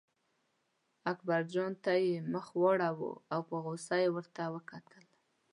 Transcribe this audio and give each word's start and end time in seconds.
اکبرجان 1.11 1.71
ته 1.83 1.91
یې 2.05 2.15
مخ 2.33 2.45
واړاوه 2.59 3.11
او 3.33 3.39
په 3.49 3.55
غوسه 3.63 3.95
یې 4.03 4.09
ورته 4.15 4.43
وکتل. 4.55 5.05